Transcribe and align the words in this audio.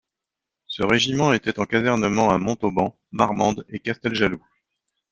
Ce 0.65 0.81
régiment 0.81 1.31
était 1.31 1.59
en 1.59 1.65
casernement 1.65 2.31
à 2.31 2.39
Montauban, 2.39 2.97
Marmande 3.11 3.65
et 3.69 3.77
Casteljaloux. 3.79 4.43